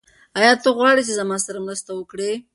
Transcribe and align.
ایا 0.39 0.51
ته 0.63 0.69
غواړې 0.77 1.01
چې 1.07 1.13
زما 1.19 1.37
سره 1.45 1.63
مرسته 1.67 1.91
وکړې؟ 1.93 2.31